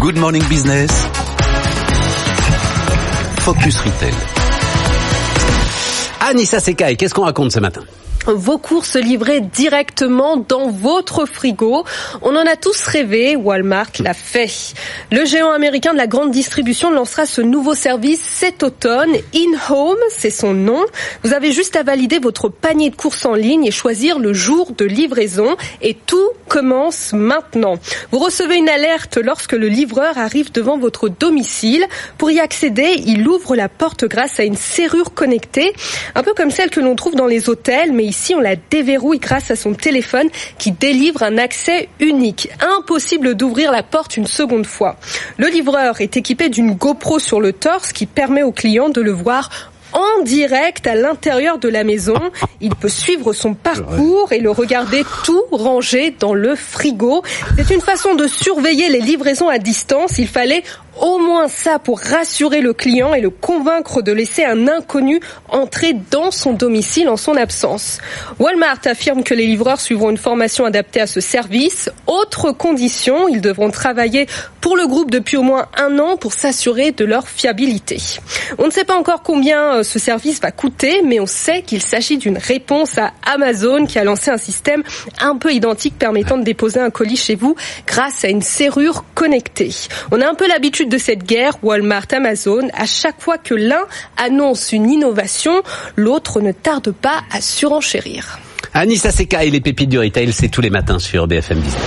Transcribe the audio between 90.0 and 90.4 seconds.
On a un